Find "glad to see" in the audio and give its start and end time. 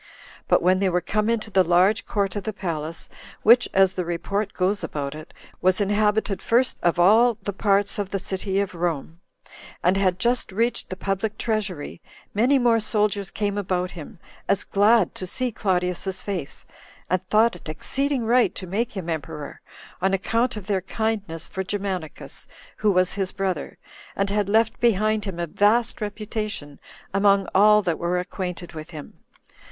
14.63-15.51